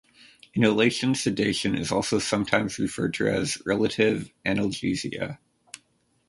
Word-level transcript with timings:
Inhalation 0.55 1.13
sedation 1.13 1.75
is 1.77 1.91
also 1.91 2.17
sometimes 2.17 2.79
referred 2.79 3.13
to 3.13 3.27
as 3.27 3.61
"relative 3.67 4.31
analgesia". 4.43 5.37